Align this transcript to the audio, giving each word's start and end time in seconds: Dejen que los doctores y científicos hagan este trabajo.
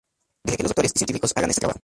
Dejen 0.43 0.57
que 0.57 0.63
los 0.63 0.69
doctores 0.71 0.93
y 0.95 0.97
científicos 0.97 1.31
hagan 1.35 1.51
este 1.51 1.59
trabajo. 1.59 1.79